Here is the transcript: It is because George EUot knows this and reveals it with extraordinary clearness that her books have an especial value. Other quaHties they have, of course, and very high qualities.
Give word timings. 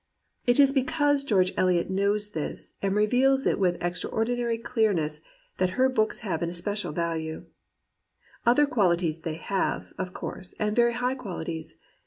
It 0.47 0.59
is 0.59 0.73
because 0.73 1.23
George 1.23 1.53
EUot 1.57 1.91
knows 1.91 2.31
this 2.31 2.73
and 2.81 2.95
reveals 2.95 3.45
it 3.45 3.59
with 3.59 3.77
extraordinary 3.83 4.57
clearness 4.57 5.21
that 5.59 5.77
her 5.77 5.89
books 5.89 6.21
have 6.25 6.41
an 6.41 6.49
especial 6.49 6.91
value. 6.91 7.45
Other 8.43 8.65
quaHties 8.65 9.21
they 9.21 9.35
have, 9.35 9.93
of 9.99 10.11
course, 10.11 10.55
and 10.59 10.75
very 10.75 10.93
high 10.93 11.13
qualities. 11.13 11.75